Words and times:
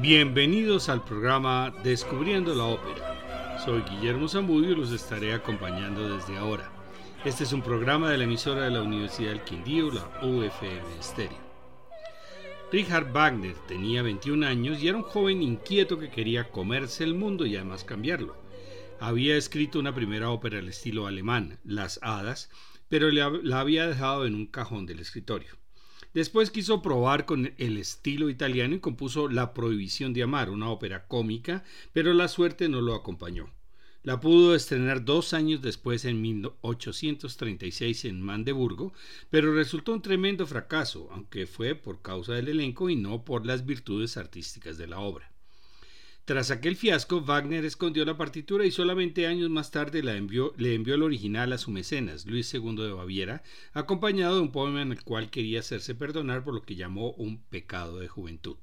Bienvenidos 0.00 0.88
al 0.88 1.04
programa 1.04 1.74
Descubriendo 1.84 2.54
la 2.54 2.64
Ópera. 2.64 3.58
Soy 3.62 3.82
Guillermo 3.82 4.28
Zamudio 4.28 4.70
y 4.70 4.74
los 4.74 4.92
estaré 4.92 5.34
acompañando 5.34 6.16
desde 6.16 6.38
ahora. 6.38 6.72
Este 7.22 7.44
es 7.44 7.52
un 7.52 7.60
programa 7.60 8.10
de 8.10 8.16
la 8.16 8.24
emisora 8.24 8.62
de 8.62 8.70
la 8.70 8.80
Universidad 8.80 9.28
del 9.28 9.44
Quindío, 9.44 9.90
la 9.90 10.08
UFM 10.22 11.02
Stereo. 11.02 11.36
Richard 12.72 13.12
Wagner 13.12 13.54
tenía 13.68 14.00
21 14.00 14.46
años 14.46 14.82
y 14.82 14.88
era 14.88 14.96
un 14.96 15.02
joven 15.02 15.42
inquieto 15.42 15.98
que 15.98 16.08
quería 16.08 16.48
comerse 16.48 17.04
el 17.04 17.12
mundo 17.12 17.44
y 17.44 17.56
además 17.56 17.84
cambiarlo. 17.84 18.42
Había 19.00 19.36
escrito 19.36 19.78
una 19.78 19.94
primera 19.94 20.30
ópera 20.30 20.60
al 20.60 20.68
estilo 20.68 21.08
alemán, 21.08 21.58
Las 21.62 22.00
Hadas, 22.00 22.48
pero 22.88 23.10
la 23.10 23.60
había 23.60 23.86
dejado 23.86 24.24
en 24.24 24.34
un 24.34 24.46
cajón 24.46 24.86
del 24.86 25.00
escritorio. 25.00 25.59
Después 26.12 26.50
quiso 26.50 26.82
probar 26.82 27.24
con 27.24 27.52
el 27.56 27.76
estilo 27.76 28.30
italiano 28.30 28.74
y 28.74 28.80
compuso 28.80 29.28
La 29.28 29.54
Prohibición 29.54 30.12
de 30.12 30.24
Amar, 30.24 30.50
una 30.50 30.68
ópera 30.68 31.06
cómica, 31.06 31.62
pero 31.92 32.12
la 32.14 32.26
suerte 32.26 32.68
no 32.68 32.80
lo 32.80 32.96
acompañó. 32.96 33.48
La 34.02 34.18
pudo 34.18 34.56
estrenar 34.56 35.04
dos 35.04 35.34
años 35.34 35.62
después 35.62 36.04
en 36.06 36.20
1836 36.20 38.06
en 38.06 38.22
Mandeburgo, 38.22 38.92
pero 39.28 39.54
resultó 39.54 39.92
un 39.92 40.02
tremendo 40.02 40.46
fracaso, 40.46 41.08
aunque 41.12 41.46
fue 41.46 41.76
por 41.76 42.02
causa 42.02 42.32
del 42.32 42.48
elenco 42.48 42.90
y 42.90 42.96
no 42.96 43.24
por 43.24 43.46
las 43.46 43.64
virtudes 43.64 44.16
artísticas 44.16 44.78
de 44.78 44.88
la 44.88 44.98
obra. 44.98 45.29
Tras 46.30 46.52
aquel 46.52 46.76
fiasco, 46.76 47.22
Wagner 47.22 47.64
escondió 47.64 48.04
la 48.04 48.16
partitura 48.16 48.64
y 48.64 48.70
solamente 48.70 49.26
años 49.26 49.50
más 49.50 49.72
tarde 49.72 50.00
le 50.00 50.16
envió 50.16 50.54
el 50.94 51.02
original 51.02 51.52
a 51.52 51.58
su 51.58 51.72
mecenas, 51.72 52.24
Luis 52.24 52.54
II 52.54 52.76
de 52.76 52.92
Baviera, 52.92 53.42
acompañado 53.72 54.36
de 54.36 54.42
un 54.42 54.52
poema 54.52 54.80
en 54.80 54.92
el 54.92 55.02
cual 55.02 55.28
quería 55.28 55.58
hacerse 55.58 55.96
perdonar 55.96 56.44
por 56.44 56.54
lo 56.54 56.62
que 56.62 56.76
llamó 56.76 57.10
un 57.14 57.42
pecado 57.42 57.98
de 57.98 58.06
juventud. 58.06 58.58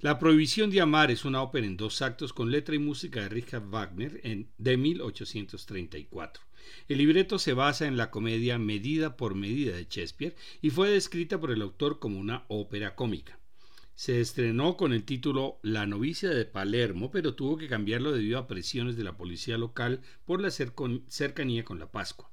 La 0.00 0.18
Prohibición 0.18 0.70
de 0.70 0.80
Amar 0.80 1.12
es 1.12 1.24
una 1.24 1.40
ópera 1.40 1.68
en 1.68 1.76
dos 1.76 2.02
actos 2.02 2.32
con 2.32 2.50
letra 2.50 2.74
y 2.74 2.80
música 2.80 3.20
de 3.20 3.28
Richard 3.28 3.70
Wagner 3.70 4.20
en, 4.24 4.50
de 4.58 4.76
1834. 4.76 6.42
El 6.88 6.98
libreto 6.98 7.38
se 7.38 7.52
basa 7.52 7.86
en 7.86 7.96
la 7.96 8.10
comedia 8.10 8.58
Medida 8.58 9.16
por 9.16 9.36
Medida 9.36 9.76
de 9.76 9.86
Shakespeare 9.88 10.34
y 10.60 10.70
fue 10.70 10.90
descrita 10.90 11.38
por 11.38 11.52
el 11.52 11.62
autor 11.62 12.00
como 12.00 12.18
una 12.18 12.42
ópera 12.48 12.96
cómica. 12.96 13.38
Se 13.94 14.20
estrenó 14.20 14.76
con 14.76 14.92
el 14.92 15.04
título 15.04 15.58
La 15.62 15.86
novicia 15.86 16.30
de 16.30 16.44
Palermo, 16.44 17.10
pero 17.10 17.34
tuvo 17.34 17.56
que 17.56 17.68
cambiarlo 17.68 18.12
debido 18.12 18.38
a 18.38 18.46
presiones 18.48 18.96
de 18.96 19.04
la 19.04 19.16
policía 19.16 19.58
local 19.58 20.00
por 20.24 20.40
la 20.40 20.50
cercanía 20.50 21.64
con 21.64 21.78
la 21.78 21.92
Pascua. 21.92 22.30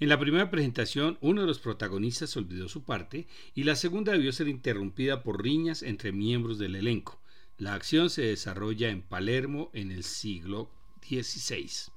En 0.00 0.08
la 0.08 0.18
primera 0.18 0.50
presentación, 0.50 1.18
uno 1.20 1.40
de 1.40 1.46
los 1.46 1.58
protagonistas 1.58 2.36
olvidó 2.36 2.68
su 2.68 2.84
parte 2.84 3.26
y 3.54 3.64
la 3.64 3.74
segunda 3.74 4.12
debió 4.12 4.32
ser 4.32 4.48
interrumpida 4.48 5.22
por 5.22 5.42
riñas 5.42 5.82
entre 5.82 6.12
miembros 6.12 6.58
del 6.58 6.76
elenco. 6.76 7.20
La 7.58 7.74
acción 7.74 8.08
se 8.08 8.22
desarrolla 8.22 8.88
en 8.88 9.02
Palermo 9.02 9.70
en 9.74 9.90
el 9.90 10.04
siglo 10.04 10.70
XVI. 11.02 11.90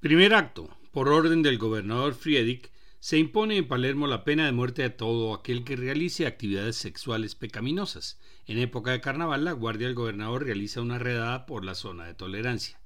Primer 0.00 0.34
acto. 0.34 0.68
Por 0.90 1.08
orden 1.08 1.42
del 1.42 1.58
gobernador 1.58 2.14
Friedrich, 2.14 2.72
se 3.00 3.16
impone 3.16 3.56
en 3.56 3.68
Palermo 3.68 4.06
la 4.08 4.24
pena 4.24 4.46
de 4.46 4.52
muerte 4.52 4.82
a 4.82 4.96
todo 4.96 5.32
aquel 5.32 5.62
que 5.62 5.76
realice 5.76 6.26
actividades 6.26 6.76
sexuales 6.76 7.36
pecaminosas. 7.36 8.18
En 8.46 8.58
época 8.58 8.90
de 8.90 9.00
carnaval, 9.00 9.44
la 9.44 9.52
guardia 9.52 9.86
del 9.86 9.94
gobernador 9.94 10.44
realiza 10.44 10.80
una 10.80 10.98
redada 10.98 11.46
por 11.46 11.64
la 11.64 11.74
zona 11.74 12.06
de 12.06 12.14
tolerancia. 12.14 12.80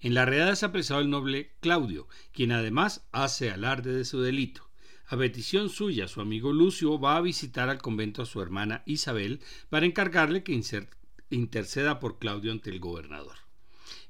En 0.00 0.14
la 0.14 0.24
redada 0.24 0.52
es 0.52 0.64
apresado 0.64 1.00
el 1.00 1.10
noble 1.10 1.52
Claudio, 1.60 2.08
quien 2.32 2.50
además 2.50 3.06
hace 3.12 3.50
alarde 3.50 3.92
de 3.92 4.04
su 4.04 4.20
delito. 4.20 4.68
A 5.06 5.16
petición 5.16 5.68
suya, 5.68 6.08
su 6.08 6.20
amigo 6.20 6.52
Lucio 6.52 6.98
va 6.98 7.16
a 7.16 7.20
visitar 7.20 7.68
al 7.68 7.80
convento 7.80 8.22
a 8.22 8.26
su 8.26 8.42
hermana 8.42 8.82
Isabel 8.84 9.40
para 9.68 9.86
encargarle 9.86 10.42
que 10.42 10.60
interceda 11.30 12.00
por 12.00 12.18
Claudio 12.18 12.50
ante 12.50 12.70
el 12.70 12.80
gobernador. 12.80 13.41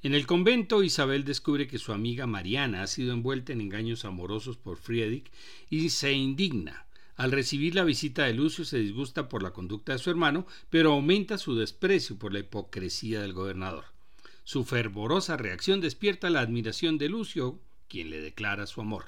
En 0.03 0.15
el 0.15 0.27
convento, 0.27 0.83
Isabel 0.83 1.25
descubre 1.25 1.69
que 1.69 1.79
su 1.79 1.93
amiga 1.93 2.27
Mariana 2.27 2.83
ha 2.83 2.89
sido 2.89 3.13
envuelta 3.13 3.53
en 3.53 3.61
engaños 3.61 4.05
amorosos 4.05 4.57
por 4.57 4.77
Friedrich 4.77 5.31
y 5.71 5.91
se 5.91 6.13
indigna. 6.13 6.87
Al 7.15 7.31
recibir 7.31 7.77
la 7.77 7.85
visita 7.85 8.25
de 8.25 8.35
Lucio 8.35 8.65
se 8.65 8.79
disgusta 8.79 9.29
por 9.29 9.45
la 9.45 9.53
conducta 9.53 9.93
de 9.93 9.99
su 9.99 10.11
hermano, 10.11 10.45
pero 10.71 10.93
aumenta 10.93 11.39
su 11.39 11.55
desprecio 11.55 12.17
por 12.17 12.33
la 12.33 12.41
hipocresía 12.41 13.21
del 13.21 13.33
gobernador. 13.33 13.85
Su 14.43 14.65
fervorosa 14.65 15.37
reacción 15.37 15.81
despierta 15.81 16.31
la 16.31 16.41
admiración 16.41 16.99
de 16.99 17.09
Lucio, 17.09 17.61
quien 17.89 18.11
le 18.11 18.21
declara 18.21 18.67
su 18.67 18.81
amor. 18.81 19.05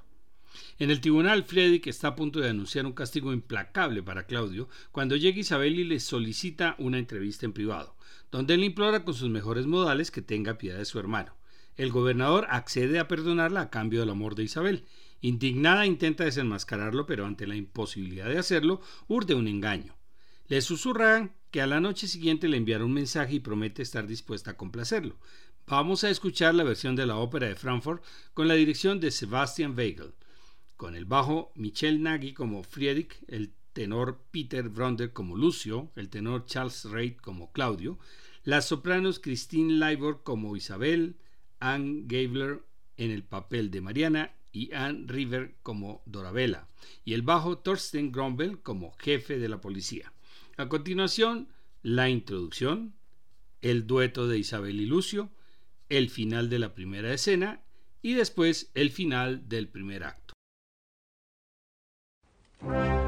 En 0.78 0.90
el 0.90 1.00
tribunal, 1.00 1.44
Friedrich 1.44 1.86
está 1.86 2.08
a 2.08 2.16
punto 2.16 2.40
de 2.40 2.50
anunciar 2.50 2.86
un 2.86 2.92
castigo 2.92 3.32
implacable 3.32 4.02
para 4.02 4.26
Claudio 4.26 4.68
cuando 4.92 5.16
llega 5.16 5.40
Isabel 5.40 5.78
y 5.78 5.84
le 5.84 6.00
solicita 6.00 6.74
una 6.78 6.98
entrevista 6.98 7.46
en 7.46 7.52
privado 7.52 7.96
donde 8.34 8.56
le 8.56 8.66
implora 8.66 9.04
con 9.04 9.14
sus 9.14 9.30
mejores 9.30 9.66
modales 9.66 10.10
que 10.10 10.20
tenga 10.20 10.58
piedad 10.58 10.78
de 10.78 10.84
su 10.84 10.98
hermano. 10.98 11.36
El 11.76 11.92
gobernador 11.92 12.48
accede 12.50 12.98
a 12.98 13.06
perdonarla 13.06 13.60
a 13.60 13.70
cambio 13.70 14.00
del 14.00 14.10
amor 14.10 14.34
de 14.34 14.42
Isabel. 14.42 14.86
Indignada 15.20 15.86
intenta 15.86 16.24
desenmascararlo, 16.24 17.06
pero 17.06 17.26
ante 17.26 17.46
la 17.46 17.54
imposibilidad 17.54 18.26
de 18.26 18.38
hacerlo, 18.38 18.80
urde 19.06 19.36
un 19.36 19.46
engaño. 19.46 19.96
Le 20.48 20.62
susurran 20.62 21.36
que 21.52 21.62
a 21.62 21.68
la 21.68 21.80
noche 21.80 22.08
siguiente 22.08 22.48
le 22.48 22.56
enviará 22.56 22.84
un 22.84 22.92
mensaje 22.92 23.36
y 23.36 23.40
promete 23.40 23.82
estar 23.82 24.04
dispuesta 24.08 24.50
a 24.50 24.56
complacerlo. 24.56 25.16
Vamos 25.68 26.02
a 26.02 26.10
escuchar 26.10 26.56
la 26.56 26.64
versión 26.64 26.96
de 26.96 27.06
la 27.06 27.18
ópera 27.18 27.46
de 27.46 27.54
Frankfurt 27.54 28.02
con 28.34 28.48
la 28.48 28.54
dirección 28.54 28.98
de 28.98 29.12
Sebastian 29.12 29.76
Weigel, 29.78 30.12
con 30.76 30.96
el 30.96 31.04
bajo 31.04 31.52
Michel 31.54 32.02
Nagy 32.02 32.32
como 32.32 32.62
Friedrich, 32.62 33.16
el 33.28 33.52
tenor 33.72 34.22
Peter 34.30 34.68
Bronder 34.68 35.12
como 35.12 35.36
Lucio, 35.36 35.90
el 35.96 36.08
tenor 36.08 36.46
Charles 36.46 36.84
Reid 36.84 37.16
como 37.16 37.52
Claudio, 37.52 37.98
las 38.44 38.66
sopranos 38.68 39.18
Christine 39.18 39.74
Leibor 39.74 40.22
como 40.22 40.56
Isabel, 40.56 41.16
Anne 41.60 42.02
Gabler 42.06 42.62
en 42.96 43.10
el 43.10 43.24
papel 43.24 43.70
de 43.70 43.80
Mariana 43.80 44.34
y 44.52 44.72
Anne 44.72 45.04
River 45.06 45.56
como 45.62 46.02
Dorabella, 46.06 46.68
y 47.04 47.14
el 47.14 47.22
bajo 47.22 47.58
Thorsten 47.58 48.12
Grombel 48.12 48.60
como 48.60 48.92
jefe 48.98 49.38
de 49.38 49.48
la 49.48 49.60
policía. 49.60 50.12
A 50.56 50.68
continuación, 50.68 51.48
la 51.82 52.08
introducción, 52.08 52.94
el 53.60 53.86
dueto 53.86 54.28
de 54.28 54.38
Isabel 54.38 54.80
y 54.80 54.86
Lucio, 54.86 55.30
el 55.88 56.10
final 56.10 56.48
de 56.48 56.58
la 56.58 56.74
primera 56.74 57.12
escena 57.12 57.62
y 58.02 58.12
después 58.12 58.70
el 58.74 58.90
final 58.90 59.48
del 59.48 59.68
primer 59.68 60.04
acto. 60.04 60.23
Thank 62.66 62.98
you. 62.98 63.03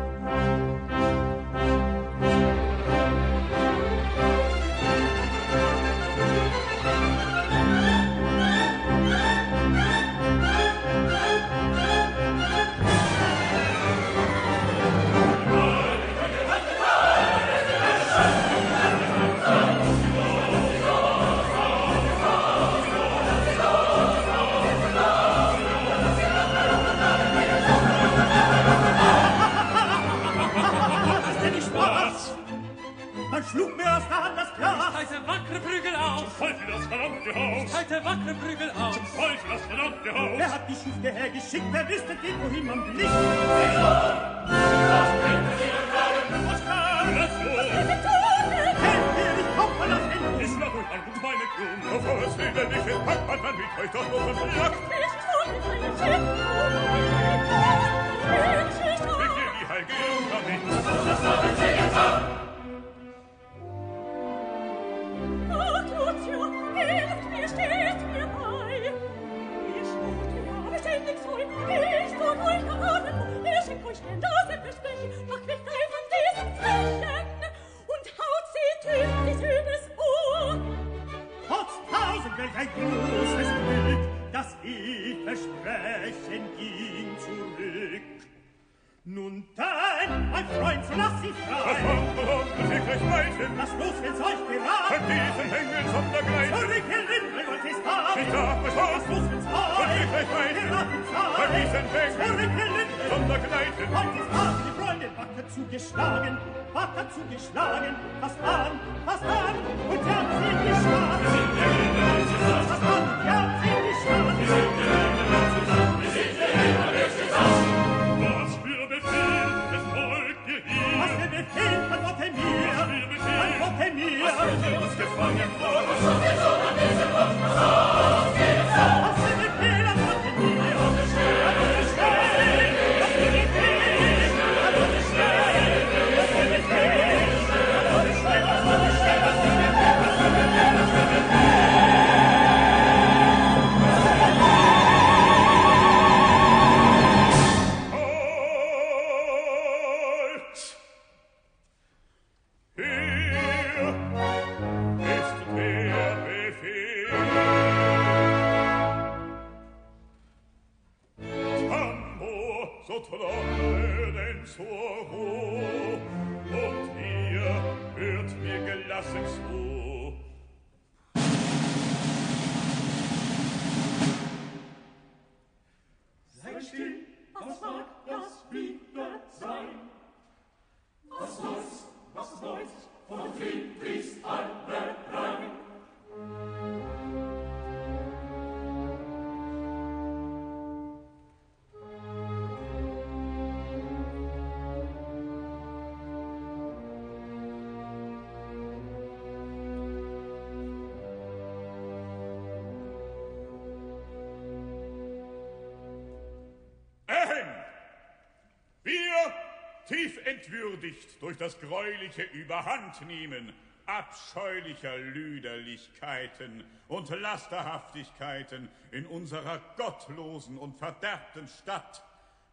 Entwürdigt 210.47 211.21
durch 211.21 211.37
das 211.37 211.59
greuliche 211.61 212.23
Überhandnehmen 212.23 213.53
abscheulicher 213.87 214.97
Lüderlichkeiten 214.99 216.65
und 216.89 217.09
Lasterhaftigkeiten 217.11 218.69
in 218.91 219.07
unserer 219.07 219.61
gottlosen 219.77 220.59
und 220.59 220.77
verderbten 220.77 221.47
Stadt, 221.49 222.03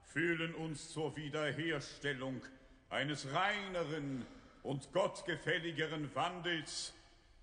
fühlen 0.05 0.53
uns 0.55 0.91
zur 0.91 1.15
Wiederherstellung 1.15 2.41
eines 2.89 3.27
reineren 3.33 4.25
und 4.61 4.91
gottgefälligeren 4.93 6.13
Wandels 6.15 6.93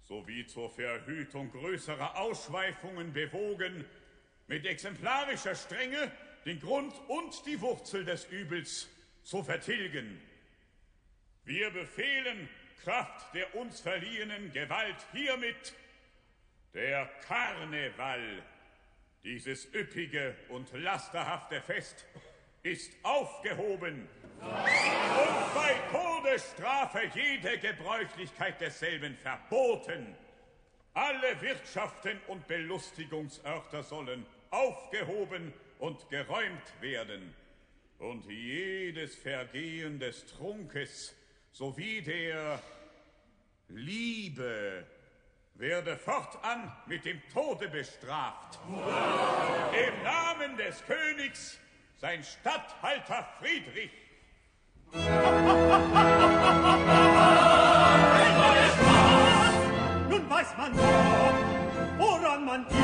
sowie 0.03 0.47
zur 0.47 0.71
Verhütung 0.71 1.51
größerer 1.51 2.17
Ausschweifungen 2.17 3.13
bewogen, 3.13 3.85
mit 4.47 4.67
exemplarischer 4.67 5.55
Strenge 5.55 6.11
den 6.45 6.59
Grund 6.61 6.95
und 7.09 7.47
die 7.47 7.61
Wurzel 7.61 8.05
des 8.05 8.25
Übels 8.27 8.89
zu 9.23 9.43
vertilgen. 9.43 10.21
Wir 11.45 11.71
befehlen 11.71 12.49
Kraft 12.83 13.35
der 13.35 13.55
uns 13.55 13.81
verliehenen 13.81 14.53
Gewalt 14.53 14.97
hiermit. 15.13 15.75
Der 16.73 17.07
Karneval, 17.27 18.43
dieses 19.25 19.73
üppige 19.75 20.37
und 20.49 20.73
lasterhafte 20.73 21.61
Fest, 21.61 22.07
ist 22.63 22.93
aufgehoben. 23.03 24.09
Und 24.41 25.55
bei 25.55 25.75
Todesstrafe 25.91 27.11
jede 27.15 27.59
Gebräuchlichkeit 27.59 28.61
desselben 28.61 29.17
verboten. 29.17 30.15
Alle 30.95 31.41
Wirtschaften 31.41 32.21
und 32.29 32.47
Belustigungsörter 32.47 33.83
sollen 33.83 34.27
aufgehoben 34.51 35.53
und 35.79 36.09
geräumt 36.11 36.81
werden, 36.81 37.35
und 37.99 38.25
jedes 38.27 39.15
Vergehen 39.15 39.99
des 39.99 40.27
Trunkes 40.27 41.15
sowie 41.53 42.03
der 42.03 42.61
Liebe 43.69 44.85
werde 45.55 45.97
fortan 45.97 46.73
mit 46.87 47.05
dem 47.05 47.23
Tode 47.33 47.69
bestraft. 47.69 48.59
Im 48.67 50.03
Namen 50.03 50.57
des 50.57 50.83
Königs, 50.87 51.61
sein 51.99 52.25
Statthalter 52.25 53.29
Friedrich. 53.39 53.93
Nun 60.09 60.29
weiß 60.31 60.57
man 60.57 60.77
doch, 60.77 61.35
woran 61.99 62.45
man 62.45 62.67
ist. 62.67 62.81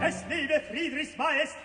Es 0.00 0.24
lebe 0.28 0.60
Friedrichs 0.70 1.16
Majestät. 1.16 1.56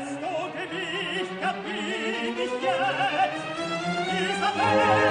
Desto, 0.00 0.50
che 0.54 0.66
mich 0.72 1.40
capì, 1.40 2.32
mich 2.34 2.62
jetzt, 2.62 3.44
Isabel! 4.30 5.09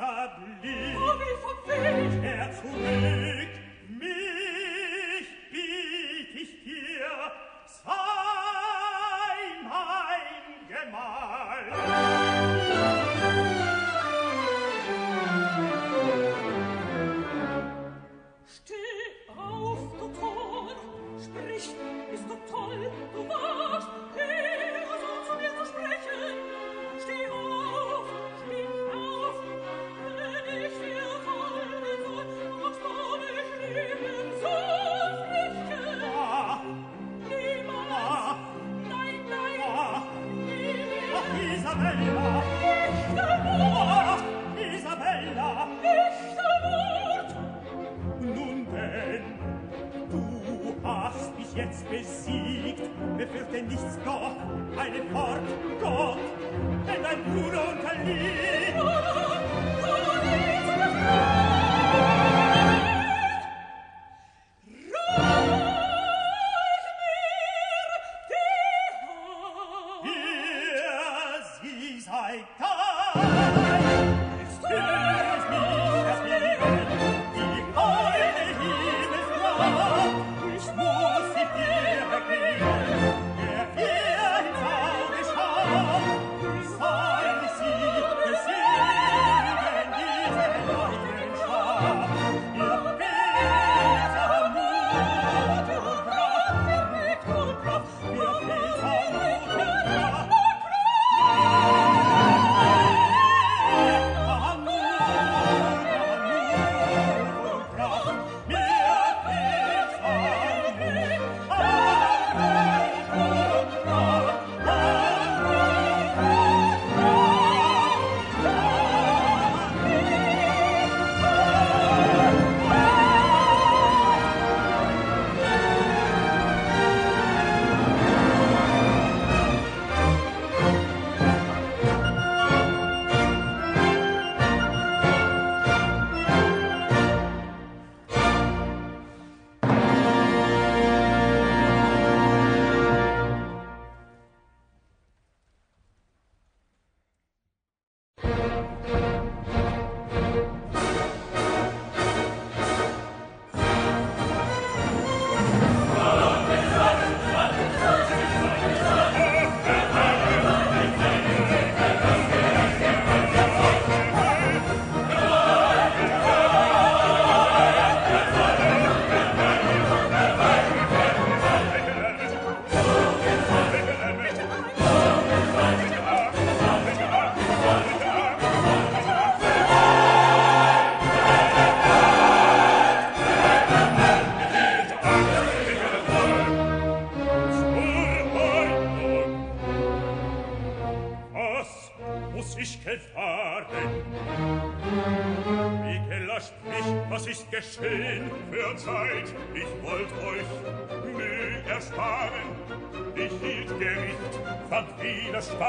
himmlischer 0.00 0.32
Blick, 0.60 0.96
komm 0.96 1.20
ich 1.20 1.38
vom 1.40 1.58
Weg, 1.68 2.24
er 2.24 2.52
zurück, 2.52 3.52
mich 3.88 4.39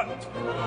Land. 0.07 0.60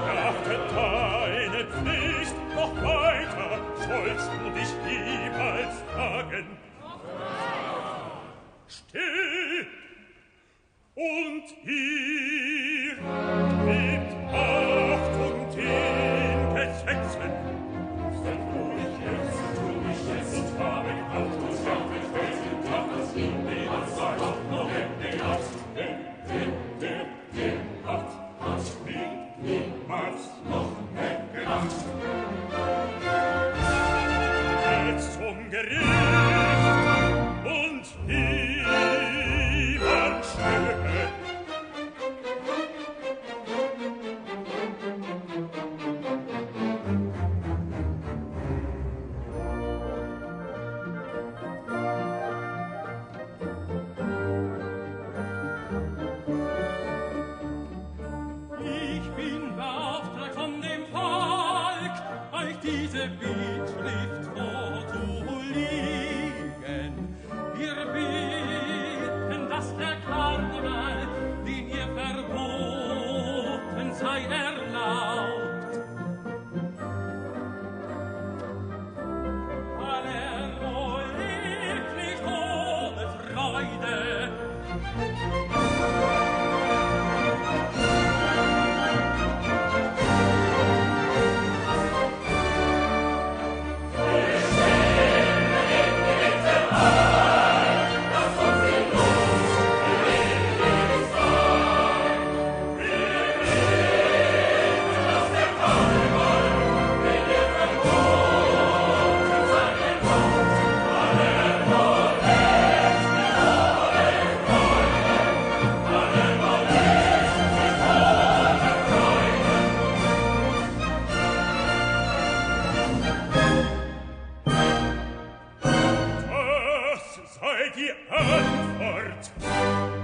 die 127.77 127.91
Antwort 128.09 129.31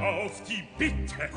auf 0.00 0.42
die 0.44 0.64
Bitte. 0.76 1.30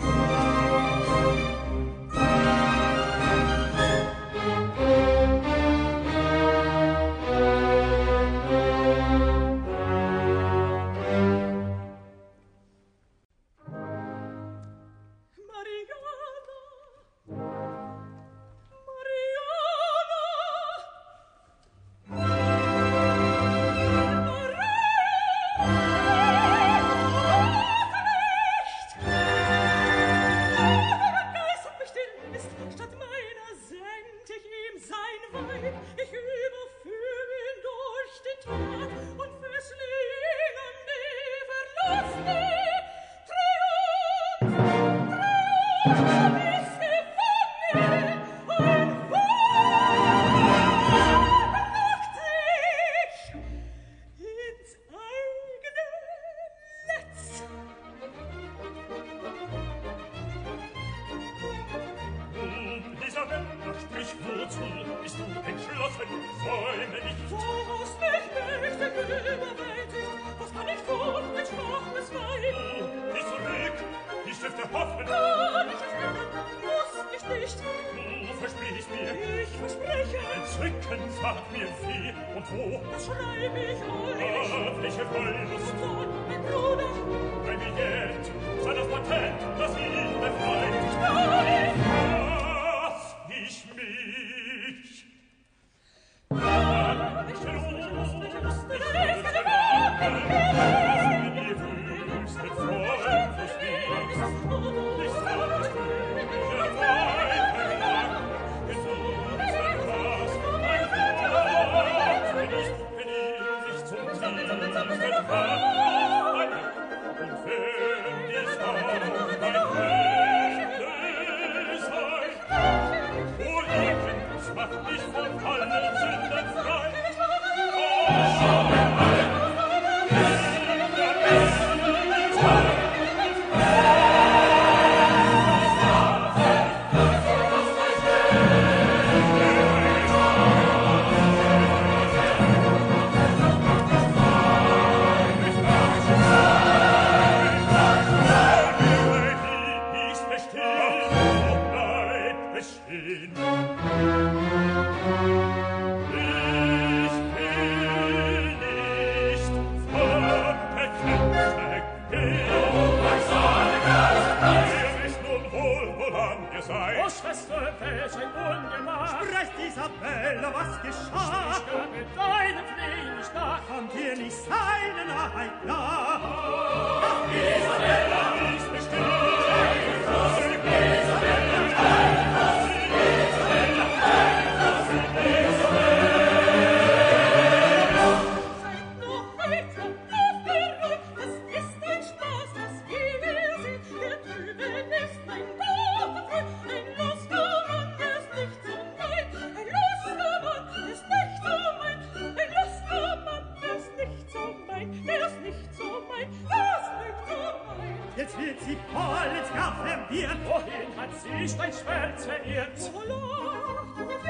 ist 211.53 211.59
ein 211.59 211.73
Schmerz, 211.73 212.27
wenn 212.27 212.51
ihr 212.51 212.67
zu 212.75 212.91
lacht, 213.07 214.22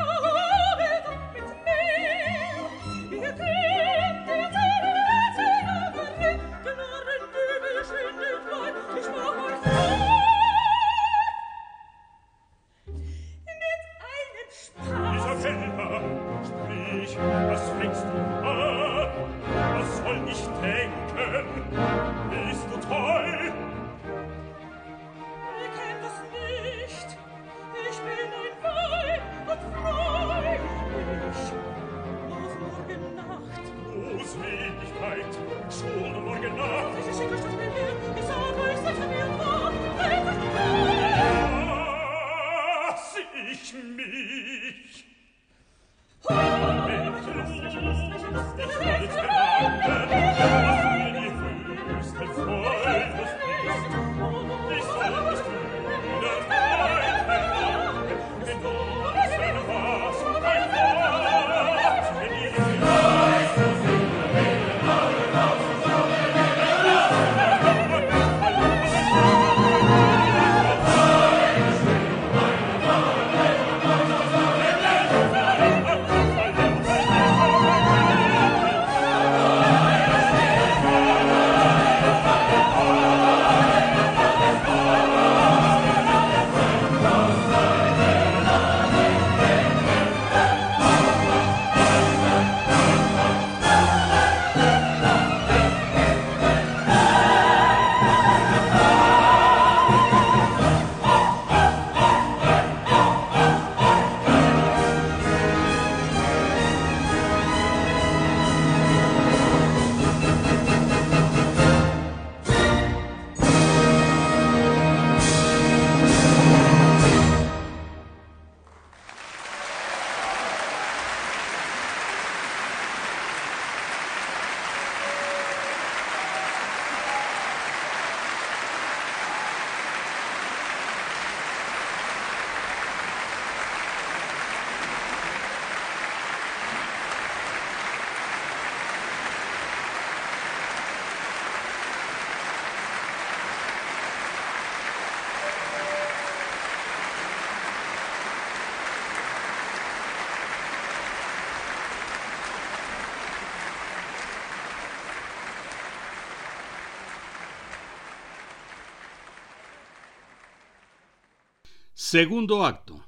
Segundo 162.14 162.64
acto. 162.64 163.04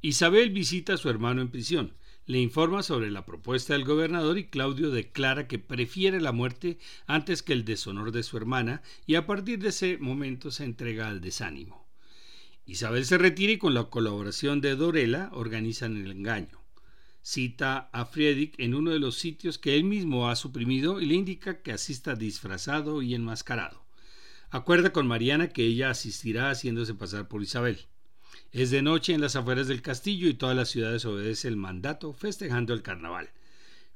Isabel 0.00 0.50
visita 0.50 0.94
a 0.94 0.96
su 0.96 1.08
hermano 1.08 1.42
en 1.42 1.48
prisión, 1.48 1.94
le 2.26 2.40
informa 2.40 2.82
sobre 2.82 3.08
la 3.08 3.24
propuesta 3.24 3.74
del 3.74 3.84
gobernador 3.84 4.36
y 4.36 4.48
Claudio 4.48 4.90
declara 4.90 5.46
que 5.46 5.60
prefiere 5.60 6.20
la 6.20 6.32
muerte 6.32 6.80
antes 7.06 7.44
que 7.44 7.52
el 7.52 7.64
deshonor 7.64 8.10
de 8.10 8.24
su 8.24 8.36
hermana 8.36 8.82
y 9.06 9.14
a 9.14 9.26
partir 9.26 9.60
de 9.60 9.68
ese 9.68 9.96
momento 9.98 10.50
se 10.50 10.64
entrega 10.64 11.06
al 11.06 11.20
desánimo. 11.20 11.86
Isabel 12.66 13.04
se 13.04 13.16
retira 13.16 13.52
y 13.52 13.58
con 13.58 13.74
la 13.74 13.84
colaboración 13.84 14.60
de 14.60 14.74
Dorela 14.74 15.30
organizan 15.34 15.96
el 15.96 16.10
engaño. 16.10 16.60
Cita 17.22 17.88
a 17.92 18.06
Friedrich 18.06 18.56
en 18.58 18.74
uno 18.74 18.90
de 18.90 18.98
los 18.98 19.18
sitios 19.18 19.58
que 19.58 19.76
él 19.76 19.84
mismo 19.84 20.28
ha 20.28 20.34
suprimido 20.34 21.00
y 21.00 21.06
le 21.06 21.14
indica 21.14 21.62
que 21.62 21.70
asista 21.70 22.16
disfrazado 22.16 23.02
y 23.02 23.14
enmascarado. 23.14 23.84
Acuerda 24.50 24.92
con 24.92 25.06
Mariana 25.06 25.50
que 25.50 25.64
ella 25.64 25.90
asistirá 25.90 26.50
haciéndose 26.50 26.96
pasar 26.96 27.28
por 27.28 27.40
Isabel. 27.40 27.86
Es 28.50 28.70
de 28.70 28.80
noche 28.80 29.12
en 29.12 29.20
las 29.20 29.36
afueras 29.36 29.68
del 29.68 29.82
castillo 29.82 30.26
y 30.26 30.34
toda 30.34 30.54
la 30.54 30.64
ciudad 30.64 30.92
desobedece 30.92 31.48
el 31.48 31.56
mandato 31.56 32.14
festejando 32.14 32.72
el 32.72 32.82
carnaval. 32.82 33.28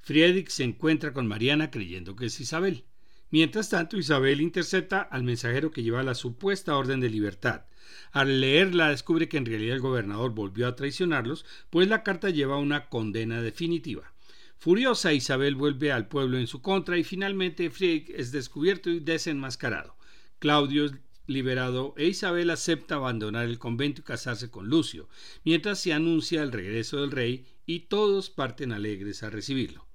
Friedrich 0.03 0.51
se 0.51 0.65
encuentra 0.65 1.15
con 1.15 1.27
Mariana 1.27 1.71
creyendo 1.71 2.17
que 2.17 2.27
es 2.27 2.39
Isabel. 2.39 2.85
Mientras 3.31 3.71
tanto, 3.71 3.97
Isabel 3.97 4.43
intercepta 4.43 5.01
al 5.01 5.23
mensajero 5.23 5.71
que 5.71 5.83
lleva 5.83 6.03
la 6.03 6.15
supuesta 6.15 6.77
orden 6.77 7.01
de 7.01 7.09
libertad. 7.09 7.63
Al 8.11 8.43
leerla 8.43 8.91
descubre 8.91 9.27
que 9.27 9.39
en 9.39 9.47
realidad 9.47 9.77
el 9.77 9.81
gobernador 9.81 10.33
volvió 10.33 10.69
a 10.69 10.77
traicionarlos, 10.77 11.47
pues 11.71 11.89
la 11.89 12.03
carta 12.03 12.29
lleva 12.29 12.59
una 12.59 12.91
condena 12.91 13.41
definitiva. 13.41 14.13
Furiosa, 14.59 15.15
Isabel 15.15 15.55
vuelve 15.55 15.93
al 15.93 16.09
pueblo 16.09 16.37
en 16.37 16.47
su 16.47 16.61
contra 16.61 16.99
y 16.99 17.05
finalmente 17.05 17.71
Friedrich 17.71 18.11
es 18.11 18.33
descubierto 18.33 18.91
y 18.91 19.01
desenmascarado. 19.01 19.97
Claudio 20.39 20.91
liberado 21.27 21.95
e 21.97 22.07
Isabel 22.07 22.51
acepta 22.51 22.97
abandonar 22.97 23.47
el 23.47 23.59
convento 23.59 24.01
y 24.01 24.05
casarse 24.05 24.51
con 24.51 24.69
Lucio, 24.69 25.09
mientras 25.45 25.81
se 25.81 25.93
anuncia 25.93 26.43
el 26.43 26.53
regreso 26.53 27.01
del 27.01 27.11
rey 27.11 27.47
y 27.67 27.81
todos 27.81 28.31
parten 28.31 28.73
alegres 28.73 29.23
a 29.23 29.31
recibirlo. 29.31 29.87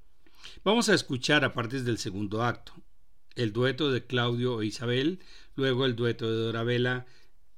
Vamos 0.64 0.90
a 0.90 0.94
escuchar 0.94 1.44
a 1.44 1.54
partes 1.54 1.86
del 1.86 1.98
segundo 1.98 2.44
acto, 2.44 2.74
el 3.36 3.54
dueto 3.54 3.92
de 3.92 4.06
Claudio 4.06 4.62
e 4.62 4.68
Isabel, 4.68 5.20
luego 5.56 5.86
el 5.86 5.96
dueto 5.96 6.30
de 6.30 6.38
Dorabella, 6.38 7.06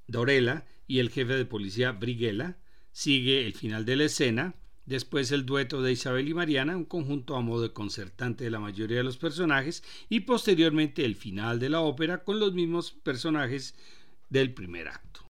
Dorela 0.07 0.65
y 0.87 0.99
el 0.99 1.09
jefe 1.09 1.33
de 1.33 1.45
policía 1.45 1.91
Briguela, 1.91 2.57
sigue 2.91 3.45
el 3.45 3.53
final 3.53 3.85
de 3.85 3.95
la 3.95 4.05
escena, 4.05 4.55
después 4.89 5.31
el 5.31 5.45
dueto 5.45 5.83
de 5.83 5.91
Isabel 5.91 6.27
y 6.27 6.33
Mariana, 6.33 6.75
un 6.75 6.83
conjunto 6.83 7.35
a 7.35 7.41
modo 7.41 7.61
de 7.61 7.73
concertante 7.73 8.43
de 8.43 8.49
la 8.49 8.59
mayoría 8.59 8.97
de 8.97 9.03
los 9.03 9.17
personajes, 9.17 9.83
y 10.09 10.21
posteriormente 10.21 11.05
el 11.05 11.15
final 11.15 11.59
de 11.59 11.69
la 11.69 11.81
ópera 11.81 12.23
con 12.23 12.39
los 12.39 12.53
mismos 12.53 12.91
personajes 12.91 13.75
del 14.29 14.53
primer 14.53 14.87
acto. 14.87 15.27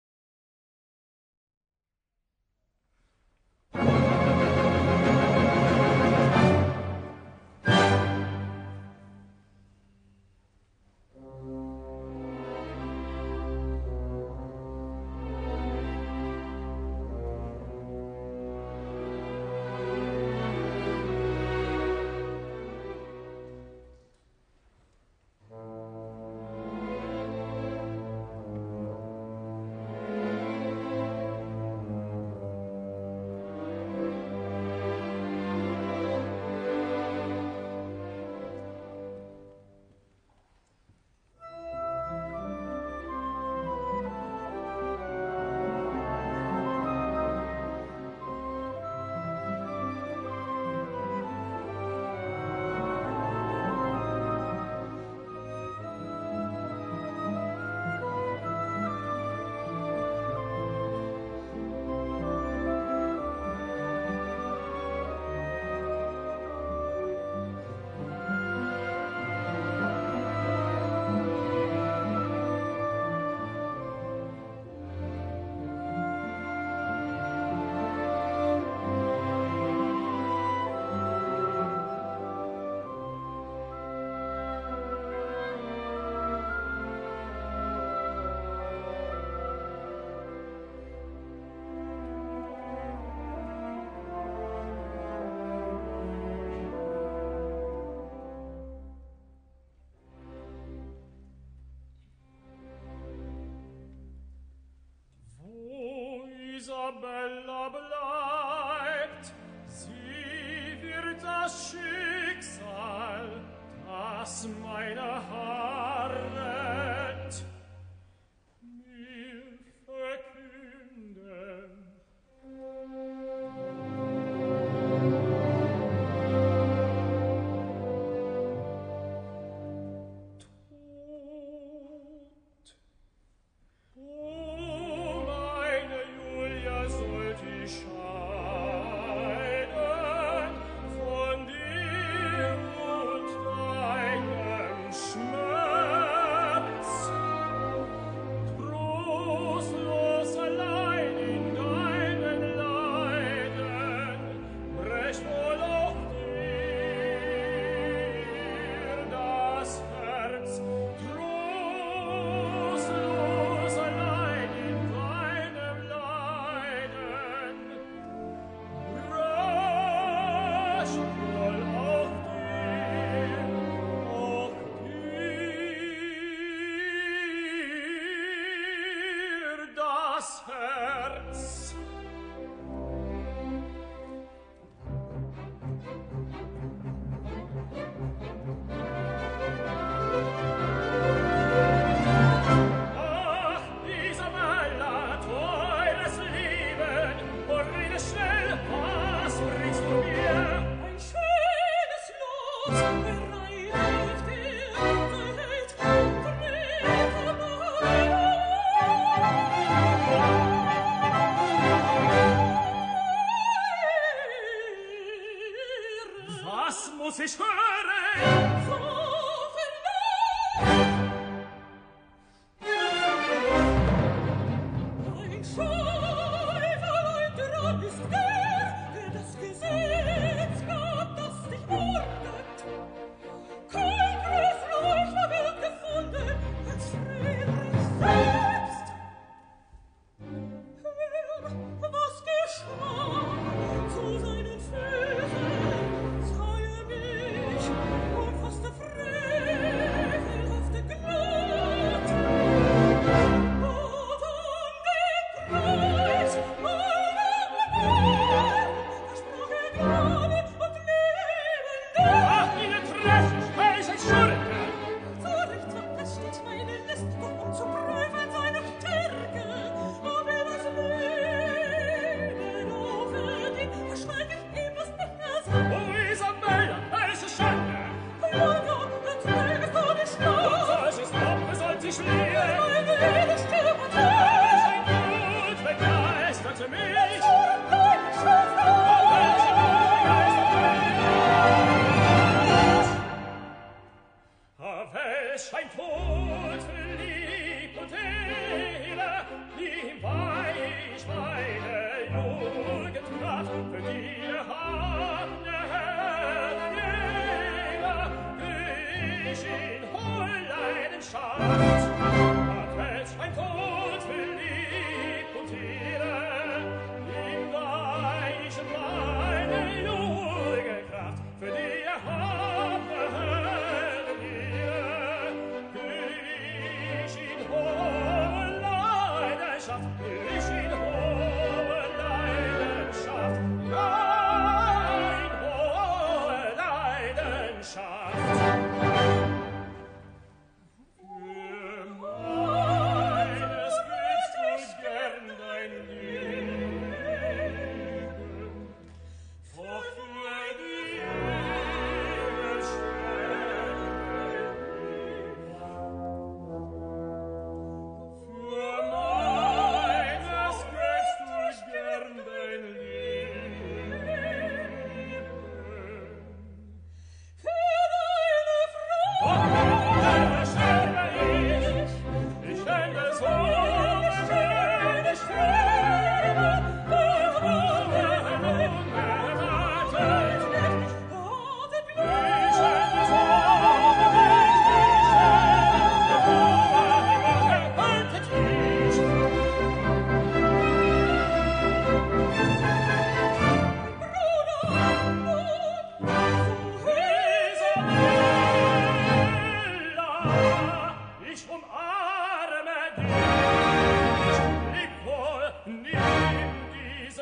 bella 107.01 107.69
bleibt, 107.69 109.33
sie 109.67 110.77
wird 110.81 111.23
das 111.23 111.71
Schicksal, 111.71 113.41
das 113.87 114.47
meine 114.61 115.01
Hand 115.01 115.52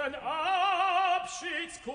großen 0.02 0.16
Abschiedskuss. 1.22 1.94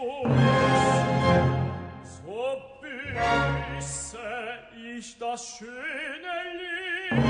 So 2.04 2.62
büße 2.80 4.18
ich 4.96 5.18
das 5.18 5.56
schöne 5.58 6.36
Leben, 7.10 7.24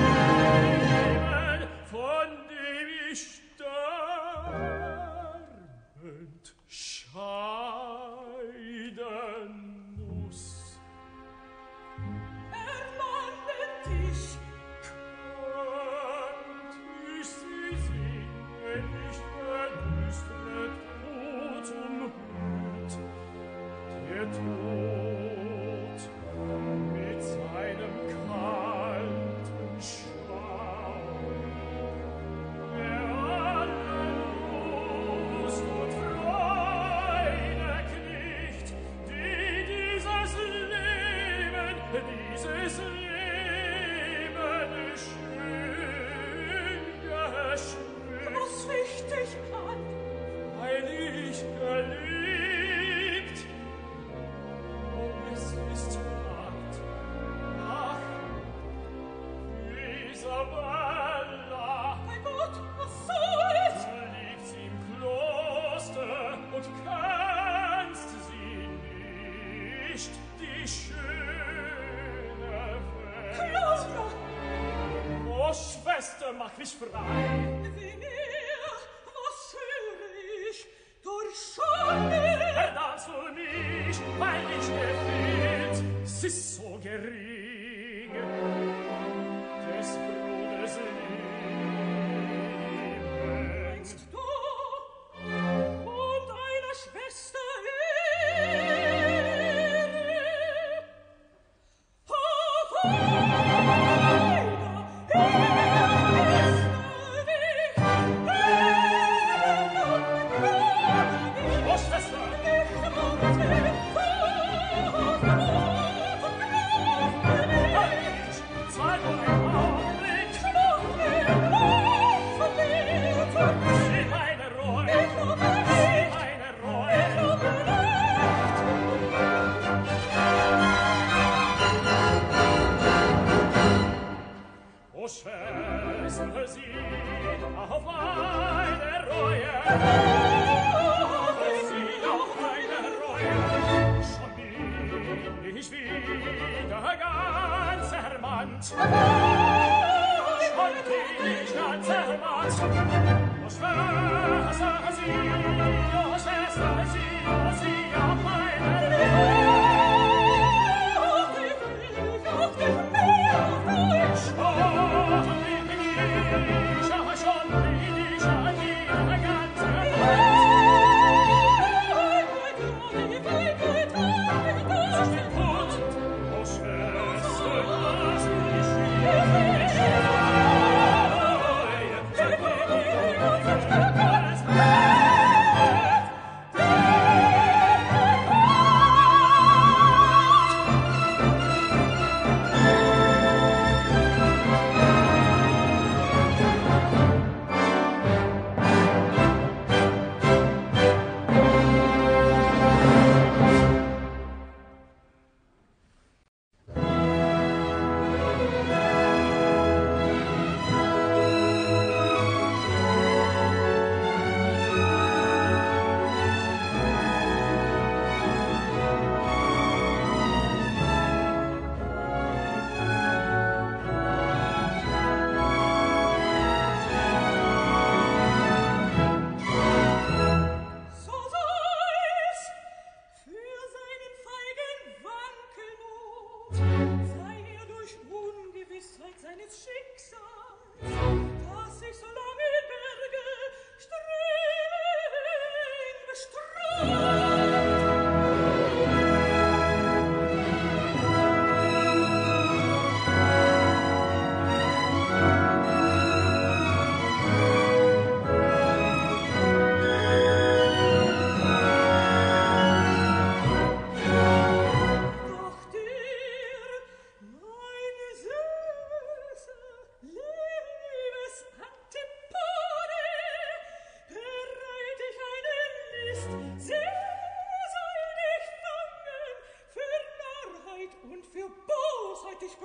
von 1.90 2.28
dem 2.48 2.88
ich 3.10 3.20
sterbend 3.56 4.44
schau. 6.68 7.65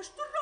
vuestro 0.01 0.40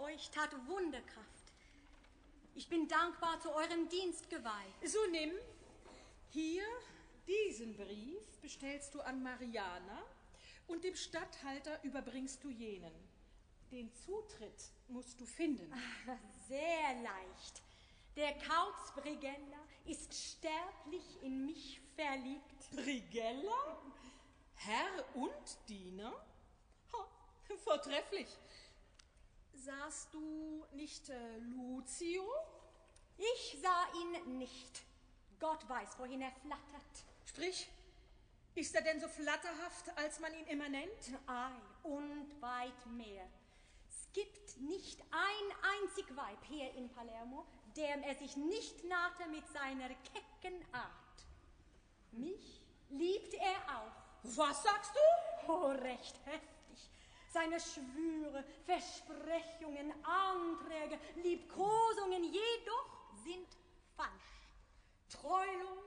euch 0.00 0.30
tat 0.30 0.50
Wunderkraft. 0.66 1.52
Ich 2.54 2.68
bin 2.68 2.88
dankbar 2.88 3.38
zu 3.40 3.52
eurem 3.52 3.88
Dienst 3.88 4.30
geweiht. 4.30 4.74
So 4.84 4.98
nimm 5.10 5.32
hier 6.30 6.64
diesen 7.26 7.76
Brief 7.76 8.40
bestellst 8.40 8.94
du 8.94 9.00
an 9.00 9.22
Mariana 9.22 10.02
und 10.68 10.84
dem 10.84 10.94
Statthalter 10.94 11.82
überbringst 11.84 12.42
du 12.42 12.48
jenen. 12.48 12.94
Den 13.70 13.92
Zutritt 13.94 14.70
musst 14.88 15.20
du 15.20 15.26
finden. 15.26 15.70
Ach, 15.74 16.16
sehr 16.48 16.94
leicht. 17.02 17.62
Der 18.16 18.32
Kauz 18.38 18.94
Brigella 18.94 19.60
ist 19.84 20.14
sterblich 20.14 21.22
in 21.22 21.44
mich 21.44 21.80
verliebt. 21.94 22.70
Brigella? 22.70 23.82
Herr 24.54 25.04
und 25.14 25.68
Diener? 25.68 25.85
Vortrefflich. 27.76 28.28
Sahst 29.52 30.14
du 30.14 30.64
nicht 30.72 31.10
äh, 31.10 31.38
Lucio? 31.38 32.24
Ich 33.18 33.58
sah 33.60 33.86
ihn 34.00 34.38
nicht. 34.38 34.82
Gott 35.38 35.68
weiß, 35.68 35.98
wohin 35.98 36.22
er 36.22 36.32
flattert. 36.32 37.04
Sprich, 37.26 37.68
ist 38.54 38.74
er 38.74 38.80
denn 38.80 38.98
so 38.98 39.08
flatterhaft, 39.08 39.90
als 39.96 40.20
man 40.20 40.32
ihn 40.32 40.46
immer 40.46 40.70
nennt? 40.70 40.90
Ei, 41.26 41.50
und 41.82 42.40
weit 42.40 42.86
mehr. 42.86 43.26
Es 43.90 44.10
gibt 44.14 44.56
nicht 44.58 45.02
ein 45.10 45.82
einzig 45.82 46.16
Weib 46.16 46.42
hier 46.48 46.72
in 46.76 46.88
Palermo, 46.88 47.44
dem 47.76 48.02
er 48.04 48.14
sich 48.14 48.36
nicht 48.36 48.84
nahte 48.84 49.28
mit 49.28 49.46
seiner 49.48 49.88
kecken 49.88 50.64
Art. 50.72 51.26
Mich 52.12 52.62
liebt 52.88 53.34
er 53.34 53.76
auch. 53.76 53.92
Was 54.22 54.62
sagst 54.62 54.92
du? 54.94 55.52
Oh, 55.52 55.66
recht 55.66 56.18
heftig 56.24 56.55
seine 57.36 57.60
Schwüre, 57.60 58.42
Versprechungen, 58.64 59.92
Anträge, 60.02 60.98
Liebkosungen 61.16 62.24
jedoch 62.24 62.88
sind 63.22 63.46
falsch. 63.94 64.10
Treulos 65.10 65.84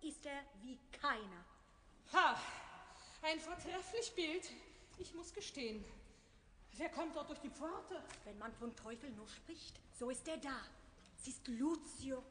ist 0.00 0.26
er 0.26 0.42
wie 0.62 0.76
keiner. 0.90 1.44
Ha, 2.12 2.36
ein 3.22 3.38
vortrefflich 3.38 4.12
Bild, 4.16 4.50
ich 4.98 5.14
muss 5.14 5.32
gestehen. 5.32 5.84
Wer 6.72 6.88
kommt 6.88 7.14
dort 7.14 7.28
durch 7.28 7.40
die 7.40 7.50
Pforte? 7.50 8.02
Wenn 8.24 8.38
man 8.38 8.52
vom 8.54 8.74
Teufel 8.74 9.10
nur 9.10 9.28
spricht, 9.28 9.78
so 9.96 10.10
ist 10.10 10.26
er 10.26 10.38
da. 10.38 10.60
Es 11.16 11.28
ist 11.28 11.46
Lucio 11.46 12.24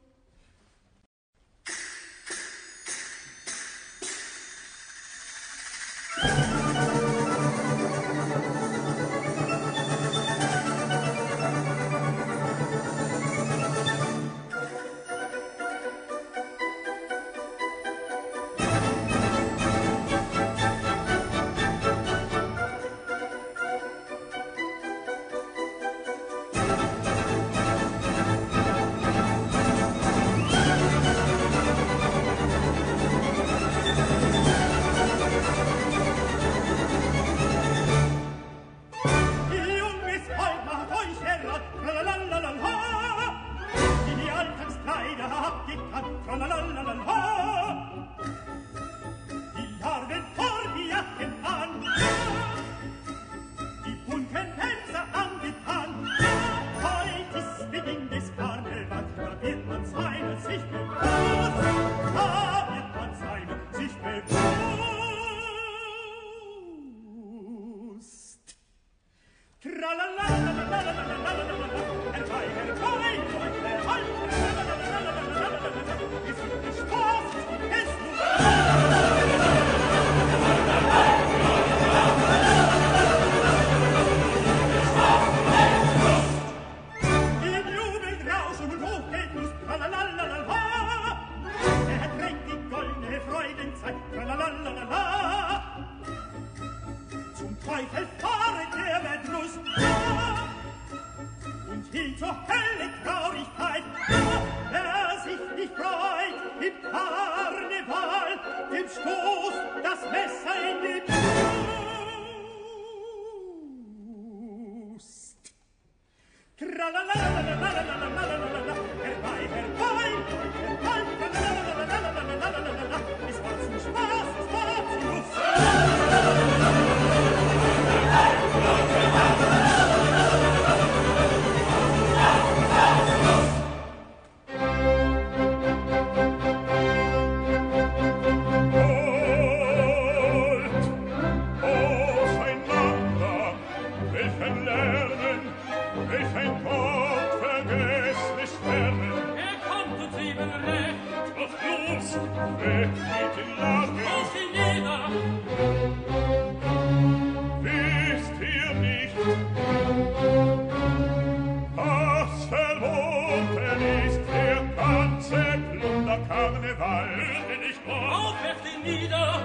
Blunder 165.72 166.18
Karneval. 166.28 167.08
Höre 167.08 167.58
nicht 167.58 167.80
auf, 167.86 168.34
aufheft 168.34 168.64
ihn 168.72 168.82
nieder. 168.82 169.42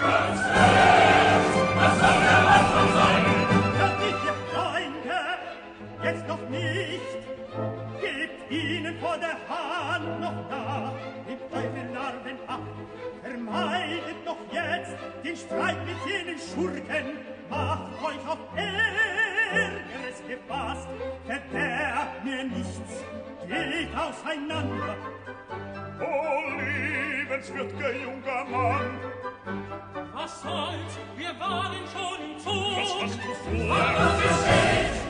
Ganz 0.00 0.40
recht, 0.40 1.54
was 1.76 1.94
soll 2.00 2.18
der 2.26 2.40
von 2.72 2.88
sein? 2.98 3.24
Hört 3.78 3.96
mich, 4.00 4.18
ihr 4.28 4.36
Freunde, 4.50 5.20
jetzt 6.04 6.28
noch 6.28 6.44
nicht. 6.48 7.10
Gebt 8.00 8.50
ihnen 8.50 8.98
vor 9.00 9.16
der 9.18 9.36
Hand 9.48 10.20
noch 10.20 10.50
nach. 10.50 10.92
Gebt 11.26 11.52
eure 11.52 11.84
Narben 11.92 12.38
ab. 12.46 12.60
Vermeidet 13.22 14.24
noch 14.24 14.38
jetzt 14.52 14.94
den 15.24 15.36
Streit 15.36 15.78
mit 15.86 15.96
jenen 16.06 16.38
Schurken. 16.38 17.18
Macht 17.48 17.92
euch 18.02 18.28
auf 18.28 18.38
Ärgeres 18.54 20.22
gefasst. 20.28 20.88
Verderbt 21.26 22.24
mir 22.24 22.44
nichts 22.44 23.04
geht 23.48 23.88
auseinander. 23.96 24.96
O 26.00 26.50
liebenswürdiger 26.60 27.92
junger 27.96 28.44
Mann, 28.44 28.90
was 30.12 30.42
soll's, 30.42 30.98
wir 31.16 31.32
waren 31.40 31.82
schon 31.92 32.30
im 32.30 32.38
Zug. 32.38 32.52
Was 32.52 33.02
hast 33.02 33.18
du 33.18 33.34
vor? 33.44 33.76
Was 33.96 34.22
ist 34.22 35.08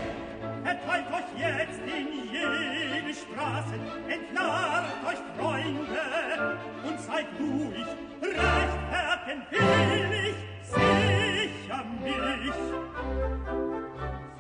Erteilt 0.65 1.07
euch 1.13 1.41
jetzt 1.41 1.81
in 1.81 2.09
jene 2.31 3.15
Straße, 3.15 3.75
entlarvt 4.09 5.07
euch 5.07 5.19
Freunde 5.39 6.59
und 6.85 7.01
seid 7.01 7.27
ruhig, 7.41 7.87
recht 8.23 8.79
Herzen 8.91 9.43
will 9.51 10.31
ich, 10.31 10.37
sicher 10.63 11.85
mich. 12.03 12.55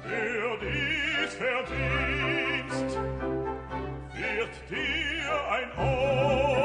Für 0.03 0.59
dies, 0.61 1.35
für 1.35 1.65
dies, 1.69 2.48
wird 4.37 4.51
dir 4.71 5.51
ein 5.51 5.71
Ohr 5.79 6.58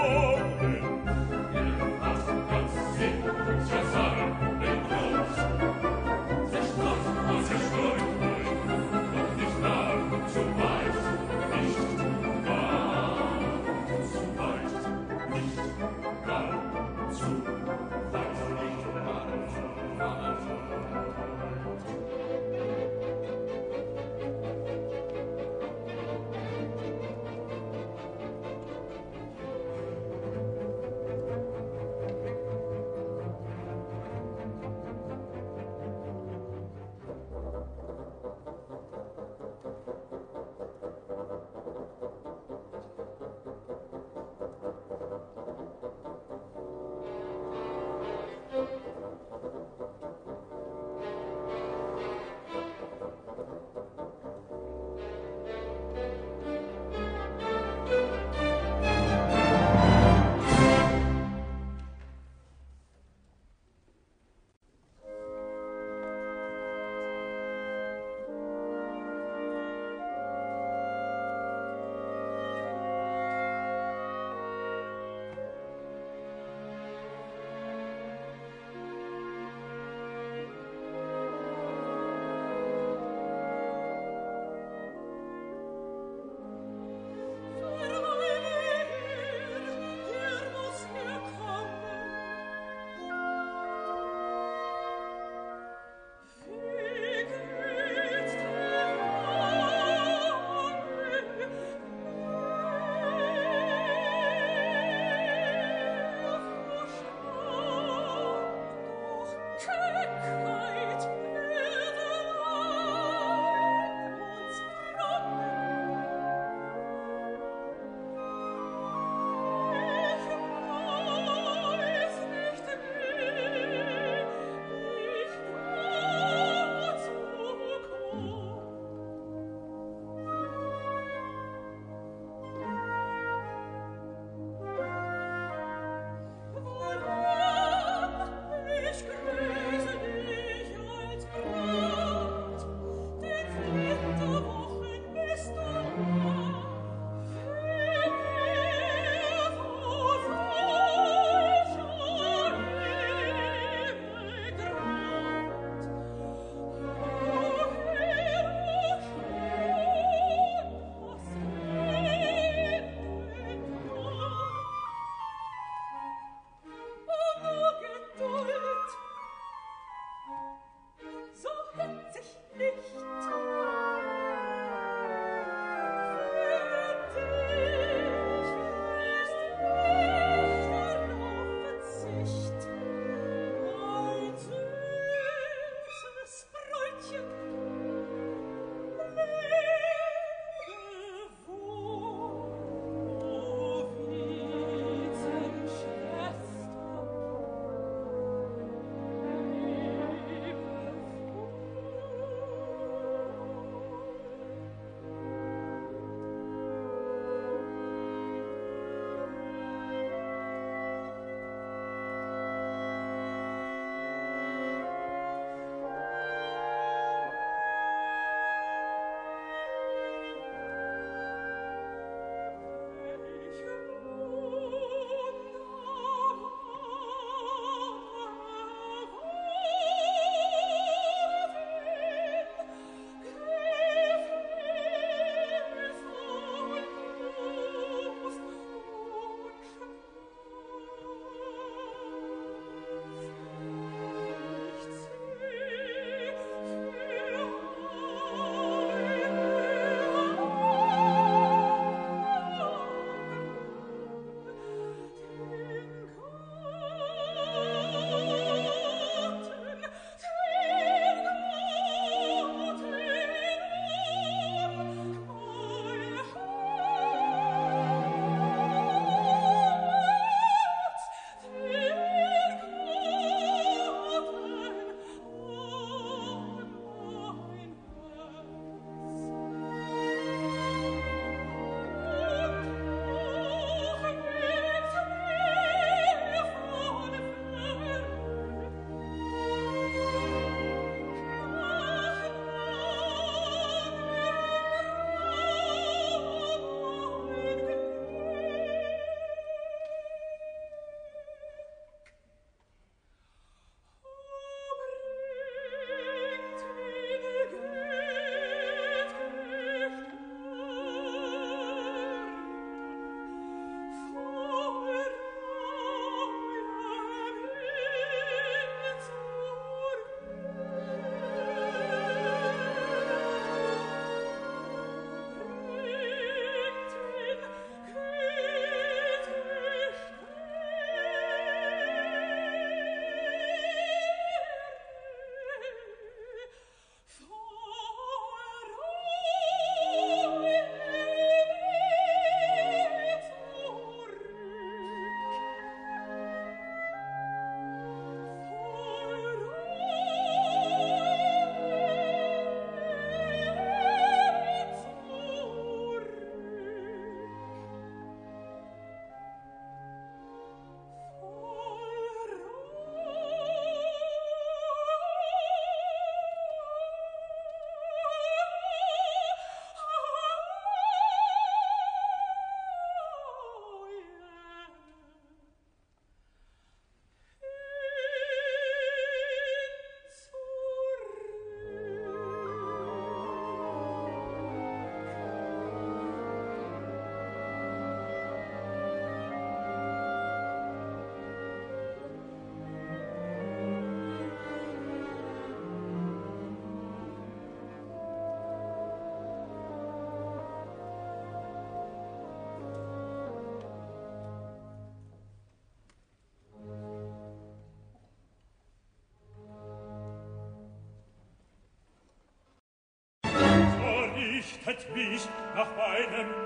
nach 415.56 415.78
einem 415.78 416.43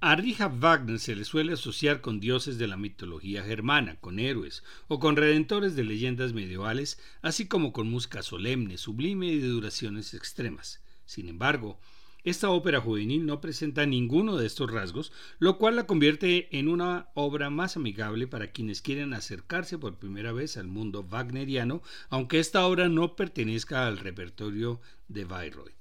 A 0.00 0.14
Richard 0.14 0.60
Wagner 0.60 1.00
se 1.00 1.16
le 1.16 1.24
suele 1.24 1.54
asociar 1.54 2.00
con 2.00 2.20
dioses 2.20 2.56
de 2.56 2.68
la 2.68 2.76
mitología 2.76 3.42
germana, 3.42 3.96
con 3.96 4.20
héroes 4.20 4.62
o 4.86 5.00
con 5.00 5.16
redentores 5.16 5.74
de 5.74 5.82
leyendas 5.82 6.32
medievales, 6.32 7.00
así 7.20 7.48
como 7.48 7.72
con 7.72 7.90
música 7.90 8.22
solemne, 8.22 8.78
sublime 8.78 9.26
y 9.26 9.40
de 9.40 9.48
duraciones 9.48 10.14
extremas. 10.14 10.84
Sin 11.04 11.28
embargo, 11.28 11.80
esta 12.22 12.48
ópera 12.50 12.80
juvenil 12.80 13.26
no 13.26 13.40
presenta 13.40 13.86
ninguno 13.86 14.36
de 14.36 14.46
estos 14.46 14.70
rasgos, 14.70 15.10
lo 15.40 15.58
cual 15.58 15.74
la 15.74 15.88
convierte 15.88 16.56
en 16.56 16.68
una 16.68 17.08
obra 17.14 17.50
más 17.50 17.76
amigable 17.76 18.28
para 18.28 18.52
quienes 18.52 18.82
quieren 18.82 19.14
acercarse 19.14 19.78
por 19.78 19.98
primera 19.98 20.30
vez 20.30 20.56
al 20.58 20.68
mundo 20.68 21.08
wagneriano, 21.10 21.82
aunque 22.08 22.38
esta 22.38 22.64
obra 22.64 22.88
no 22.88 23.16
pertenezca 23.16 23.88
al 23.88 23.98
repertorio 23.98 24.80
de 25.08 25.24
Bayreuth. 25.24 25.77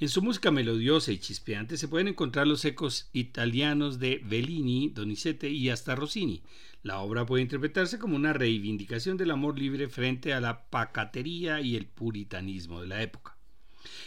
En 0.00 0.08
su 0.08 0.22
música 0.22 0.52
melodiosa 0.52 1.10
y 1.10 1.18
chispeante 1.18 1.76
se 1.76 1.88
pueden 1.88 2.06
encontrar 2.06 2.46
los 2.46 2.64
ecos 2.64 3.10
italianos 3.12 3.98
de 3.98 4.22
Bellini, 4.24 4.90
Donizetti 4.90 5.48
y 5.48 5.70
hasta 5.70 5.96
Rossini. 5.96 6.44
La 6.84 7.00
obra 7.00 7.26
puede 7.26 7.42
interpretarse 7.42 7.98
como 7.98 8.14
una 8.14 8.32
reivindicación 8.32 9.16
del 9.16 9.32
amor 9.32 9.58
libre 9.58 9.88
frente 9.88 10.32
a 10.32 10.40
la 10.40 10.70
pacatería 10.70 11.60
y 11.60 11.74
el 11.74 11.86
puritanismo 11.86 12.80
de 12.80 12.86
la 12.86 13.02
época. 13.02 13.36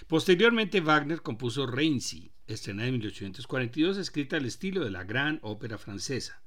Posteriormente 0.08 0.80
Wagner 0.80 1.22
compuso 1.22 1.68
Reinzi, 1.68 2.32
estrenada 2.48 2.88
en 2.88 2.94
1842, 2.94 3.98
escrita 3.98 4.38
al 4.38 4.46
estilo 4.46 4.86
de 4.86 4.92
la 4.92 5.04
gran 5.04 5.40
ópera 5.42 5.78
francesa. 5.78 6.42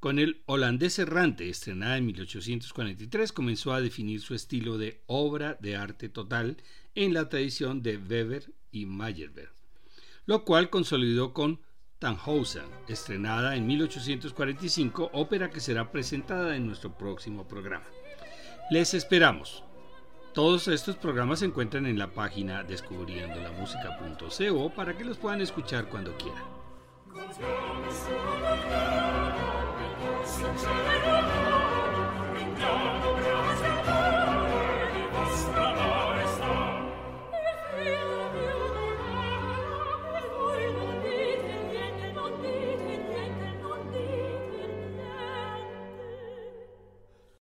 Con 0.00 0.18
el 0.18 0.42
holandés 0.46 0.98
errante, 0.98 1.50
estrenada 1.50 1.98
en 1.98 2.06
1843, 2.06 3.30
comenzó 3.32 3.74
a 3.74 3.82
definir 3.82 4.22
su 4.22 4.34
estilo 4.34 4.78
de 4.78 5.02
obra 5.06 5.58
de 5.60 5.76
arte 5.76 6.08
total 6.08 6.56
en 6.94 7.14
la 7.14 7.28
tradición 7.28 7.82
de 7.82 7.96
Weber 7.96 8.52
y 8.70 8.86
Meyerbeer, 8.86 9.50
lo 10.26 10.44
cual 10.44 10.70
consolidó 10.70 11.32
con 11.32 11.60
Tannhausen, 11.98 12.66
estrenada 12.88 13.56
en 13.56 13.66
1845, 13.66 15.10
ópera 15.12 15.50
que 15.50 15.58
será 15.60 15.90
presentada 15.90 16.54
en 16.56 16.66
nuestro 16.66 16.96
próximo 16.96 17.48
programa. 17.48 17.86
Les 18.70 18.94
esperamos. 18.94 19.64
Todos 20.32 20.68
estos 20.68 20.96
programas 20.96 21.40
se 21.40 21.46
encuentran 21.46 21.86
en 21.86 21.98
la 21.98 22.12
página 22.12 22.62
descubriendolamusica.co 22.64 24.74
para 24.74 24.96
que 24.96 25.04
los 25.04 25.16
puedan 25.16 25.40
escuchar 25.40 25.88
cuando 25.88 26.16
quieran. 26.16 26.42